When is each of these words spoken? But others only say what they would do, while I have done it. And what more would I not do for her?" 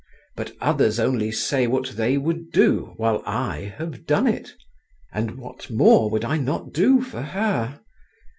But 0.35 0.53
others 0.59 0.99
only 0.99 1.31
say 1.31 1.67
what 1.67 1.89
they 1.89 2.17
would 2.17 2.49
do, 2.51 2.93
while 2.97 3.21
I 3.23 3.71
have 3.77 4.07
done 4.07 4.25
it. 4.25 4.51
And 5.13 5.37
what 5.37 5.69
more 5.69 6.09
would 6.09 6.25
I 6.25 6.37
not 6.39 6.73
do 6.73 7.01
for 7.01 7.21
her?" 7.21 7.81